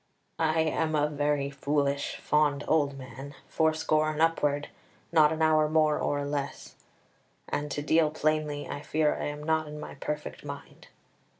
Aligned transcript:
"I 0.39 0.61
am 0.61 0.95
a 0.95 1.07
very 1.07 1.51
foolish, 1.51 2.15
fond 2.15 2.63
old 2.67 2.97
man, 2.97 3.35
fourscore 3.47 4.09
and 4.09 4.19
upward, 4.19 4.69
not 5.11 5.31
an 5.31 5.43
hour 5.43 5.69
more 5.69 5.99
or 5.99 6.25
less; 6.25 6.73
and, 7.47 7.69
to 7.69 7.83
deal 7.83 8.09
plainly, 8.09 8.67
I 8.67 8.81
fear 8.81 9.13
I 9.13 9.25
am 9.25 9.43
not 9.43 9.67
in 9.67 9.79
my 9.79 9.93
perfect 9.93 10.43
mind. 10.43 10.87